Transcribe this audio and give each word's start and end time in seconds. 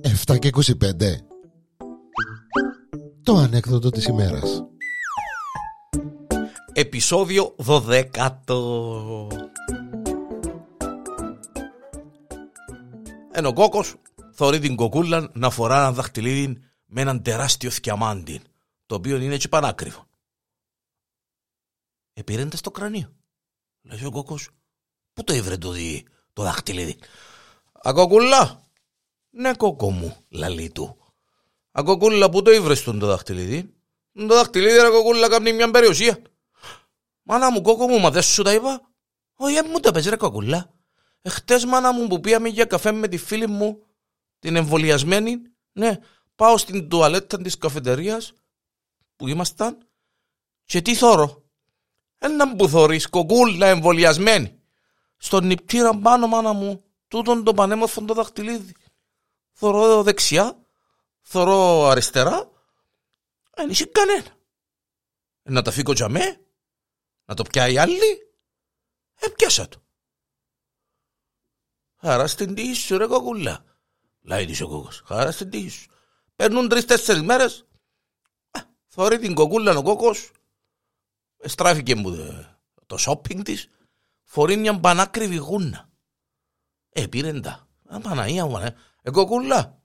Εφτά 0.00 0.38
και 0.38 0.50
25 0.52 0.72
Το 3.22 3.36
ανέκδοτο 3.36 3.90
της 3.90 4.06
ημέρας 4.06 4.64
Επισόδιο 6.72 7.54
12 7.66 8.04
Ενώ 13.32 13.48
ο 13.48 13.52
κόκκος 13.52 13.94
θωρεί 14.32 14.58
την 14.58 14.76
κοκούλα 14.76 15.30
να 15.34 15.50
φορά 15.50 15.76
ένα 15.76 15.92
δαχτυλίδι 15.92 16.62
με 16.86 17.00
έναν 17.00 17.22
τεράστιο 17.22 17.70
θκιαμάντι 17.70 18.40
το 18.86 18.94
οποίο 18.94 19.16
είναι 19.16 19.34
έτσι 19.34 19.48
πανάκριβο. 19.48 20.06
Επήρεντε 22.12 22.56
στο 22.56 22.70
κρανίο. 22.70 23.12
Λέει 23.82 24.04
ο 24.04 24.10
κόκκος, 24.10 24.50
πού 25.12 25.24
το 25.24 25.34
ήβρε 25.34 25.56
το, 25.56 25.70
δι, 25.70 26.06
το 26.32 26.42
δαχτυλίδι; 26.42 26.98
Ακοκούλα. 27.72 28.60
Ναι 29.30 29.54
κόκκο 29.54 29.90
μου, 29.90 30.16
λαλεί 30.28 30.70
του. 30.70 30.96
Ακοκούλα, 31.70 32.30
πού 32.30 32.42
το 32.42 32.50
ήβρες 32.52 32.82
το 32.82 32.92
δαχτυλίδι; 32.92 33.74
Το 34.12 34.26
δαχτυλίδι 34.26 34.80
ρε 34.80 34.88
κοκούλα 34.88 35.28
κάνει 35.28 35.52
μια 35.52 35.70
περιουσία. 35.70 36.22
Μάνα 37.22 37.50
μου 37.50 37.62
κόκκο 37.62 37.88
μου, 37.88 37.98
μα 37.98 38.10
δεν 38.10 38.22
σου 38.22 38.42
τα 38.42 38.52
είπα; 38.52 38.90
Όχι, 39.34 39.62
μου 39.62 39.80
τα 39.80 39.90
πες 39.90 40.06
ρε 40.06 40.16
κοκούλα. 40.16 40.70
Εχθές 41.22 41.64
μάνα 41.64 41.92
μου 41.92 42.06
που 42.06 42.20
πήγαμε 42.20 42.48
για 42.48 42.64
καφέ 42.64 42.92
με 42.92 43.08
τη 43.08 43.16
φίλη 43.16 43.46
μου, 43.46 43.86
την 44.38 44.56
εμβολιασμένη, 44.56 45.42
ναι, 45.72 45.98
πάω 46.34 46.56
στην 46.56 46.88
τουαλέτα 46.88 47.36
της 47.38 47.58
καφετερίας 47.58 48.32
που 49.16 49.28
ήμασταν 49.28 49.88
και 50.64 50.80
τι 50.82 50.94
θωρώ; 50.94 51.42
Έναν 52.18 52.56
που 52.56 52.68
θωρείς 52.68 53.08
κοκούλα 53.08 53.66
εμβολιασμένη. 53.66 54.61
Στον 55.24 55.46
νηπτήρα 55.46 55.98
πάνω 55.98 56.26
μάνα 56.26 56.52
μου, 56.52 56.84
τούτον 57.08 57.44
το 57.44 57.54
πανέμορφο 57.54 58.04
το 58.04 58.14
δαχτυλίδι. 58.14 58.74
Θωρώ 59.52 59.84
εδώ 59.84 60.02
δεξιά, 60.02 60.66
θωρώ 61.20 61.84
αριστερά, 61.86 62.50
δεν 63.54 63.70
είσαι 63.70 63.84
κανένα. 63.84 64.36
Να 65.42 65.62
τα 65.62 65.70
φύγω 65.70 65.92
για 65.92 66.08
με, 66.08 66.46
να 67.24 67.34
το 67.34 67.42
πιάει 67.42 67.78
άλλη, 67.78 68.34
έπιασα 69.18 69.68
το. 69.68 69.82
Χαρά 71.96 72.26
στην 72.26 72.54
τύχη 72.54 72.74
σου 72.74 72.98
ρε 72.98 73.06
κοκούλα. 73.06 73.64
Λέει 74.20 74.46
της 74.46 74.60
ο 74.60 74.68
κόκκος. 74.68 75.02
Χαρά 75.04 75.32
στην 75.32 75.50
τύχη 75.50 75.68
σου. 75.68 75.90
Παίρνουν 76.36 76.68
τρεις-τέσσερις 76.68 77.22
μέρες. 77.22 77.66
Θωρεί 78.86 79.18
την 79.18 79.34
κοκούλα 79.34 79.76
ο 79.76 79.82
κόκκος. 79.82 80.30
Στράφηκε 81.44 81.94
μου 81.94 82.10
το 82.86 82.96
shopping 82.98 83.44
της. 83.44 83.68
Φορεί 84.32 84.56
μια 84.56 84.80
πανάκριβη 84.80 85.36
γούνα. 85.36 85.88
Ε, 86.88 87.06
πήρεν 87.06 87.42
τα. 87.42 87.68
Α, 87.86 88.00
Παναγία 88.00 88.46
μου, 88.46 88.58
ε, 89.02 89.10
κοκούλα. 89.10 89.82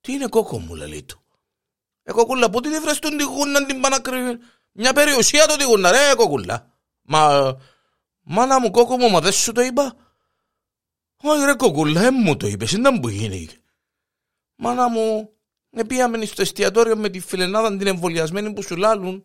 Τι 0.00 0.12
είναι 0.12 0.26
κόκκο 0.26 0.58
μου, 0.58 0.74
λέει 0.74 1.02
του. 1.02 1.20
Ε, 2.02 2.12
κοκούλα, 2.12 2.50
πού 2.50 2.60
την 2.60 2.72
έφερες 2.72 2.98
τον 2.98 3.16
τη 3.16 3.22
γούνα 3.22 3.66
την 3.66 3.80
πανάκριβη; 3.80 4.38
Μια 4.72 4.92
περιουσία 4.92 5.46
το 5.46 5.56
τη 5.56 5.64
γούνα, 5.64 5.90
ρε, 5.90 6.14
κοκούλα. 6.16 6.72
Μα, 7.02 7.54
μάνα 8.20 8.60
μου, 8.60 8.70
κόκκο 8.70 8.96
μου, 8.96 9.10
μα 9.10 9.20
δεν 9.20 9.32
σου 9.32 9.52
το 9.52 9.60
είπα. 9.60 9.96
Όχι 11.16 11.44
ρε 11.44 11.54
κοκούλα, 11.54 12.00
δεν 12.00 12.14
μου 12.18 12.36
το 12.36 12.46
είπες, 12.46 12.72
δεν 12.72 13.00
που 13.00 13.08
γίνει. 13.08 13.48
Μάνα 14.54 14.88
μου, 14.88 15.32
πήγαμε 15.86 16.24
στο 16.24 16.42
εστιατόριο 16.42 16.96
με 16.96 17.08
τη 17.08 17.20
φιλενάδα 17.20 17.76
την 17.76 17.86
εμβολιασμένη 17.86 18.52
που 18.52 18.62
σου 18.62 18.76
λάλουν 18.76 19.24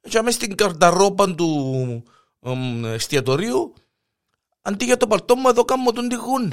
και 0.00 0.22
μέσα 0.22 0.36
στην 0.36 0.54
καρταρόπα 0.54 1.34
του 1.34 2.04
εστιατορίου 2.84 3.74
αντί 4.62 4.84
για 4.84 4.96
το 4.96 5.06
παλτό 5.06 5.36
μου 5.36 5.48
εδώ 5.48 5.64
κάνω 5.64 5.92
τον 5.92 6.08
τυχούν. 6.08 6.52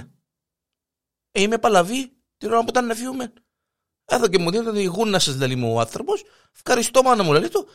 Ε, 1.32 1.42
είμαι 1.42 1.58
παλαβή 1.58 2.12
την 2.38 2.52
ώρα 2.52 2.60
που 2.60 2.70
ήταν 2.70 2.86
να 2.86 2.96
φύγουμε. 2.96 3.34
Εδώ 4.06 4.28
και 4.28 4.40
μου 4.40 4.52
δίνετε 4.52 4.72
τη 4.72 4.84
γούνα 4.84 5.20
σας 5.20 5.36
λέει 5.36 5.56
μου 5.56 5.74
ο 5.74 5.80
άνθρωπος. 5.80 6.24
Ευχαριστώ 6.56 7.04
μάνα 7.04 7.24
μου 7.24 7.32
λέει 7.32 7.48
το. 7.48 7.68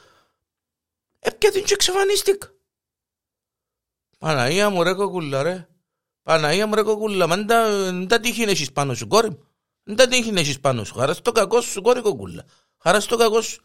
Ε, 1.19 1.31
και 1.31 1.51
την 1.51 1.65
και 1.65 1.75
εξαφανίστηκα. 1.75 2.53
Παναγία 4.19 4.71
μου 4.71 4.83
ρε 4.83 4.95
κοκούλα 4.95 5.43
ρε. 5.43 5.69
Παναγία 6.23 6.67
μου 6.67 6.75
ρε 6.75 6.83
κοκούλα, 6.83 7.27
μα 7.27 7.37
δεν 7.37 8.09
τα 8.09 8.21
τύχει 8.21 8.45
να 8.45 8.51
έχεις 8.51 8.73
πάνω 8.73 8.95
σου 8.95 9.07
κόρη 9.07 9.31
μου. 9.31 9.47
Δεν 9.83 9.97
τα 9.97 10.09
τύχει 10.09 10.33
να 10.33 10.41
έχεις 10.41 10.61
πάνω 10.61 10.85
σου. 10.85 10.95
Χαράς 10.95 11.17
στο 11.17 11.33
κακό 11.33 11.61
σου 11.61 11.83
κόρη 11.83 12.01
κοκούλα. 12.01 12.45
Χαράς 12.79 13.05
στο 13.05 13.17
κακό 13.17 13.41
σου. 13.41 13.63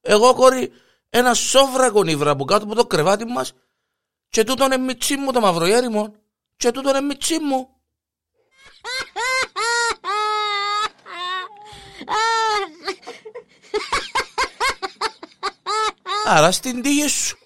Εγώ 0.00 0.34
κόρη 0.34 0.72
ένα 1.08 1.34
σόβρακο 1.34 2.02
νύβρα 2.02 2.36
που 2.36 2.44
κάτω 2.44 2.64
από 2.64 2.74
το 2.74 2.86
κρεβάτι 2.86 3.24
μας 3.24 3.52
και 4.32 4.44
τούτο 4.44 4.64
είναι 4.64 4.76
μιτσί 4.76 5.16
μου 5.16 5.32
το 5.32 5.40
μαυρογέρι 5.40 5.88
μου 5.88 6.14
και 6.56 6.70
τούτο 6.70 6.88
είναι 6.88 7.00
μιτσί 7.00 7.38
μου. 7.38 7.68
Άρα 16.34 16.52
στην 16.52 16.82
τύχη 16.82 17.08
σου. 17.08 17.41